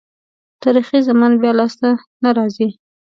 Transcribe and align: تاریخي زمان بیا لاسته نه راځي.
تاریخي 0.63 0.99
زمان 1.09 1.31
بیا 1.41 1.51
لاسته 1.59 1.89
نه 2.23 2.29
راځي. 2.37 2.67